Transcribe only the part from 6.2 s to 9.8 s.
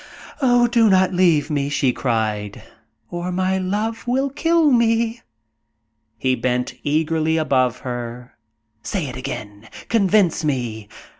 bent eagerly above her. "Say it again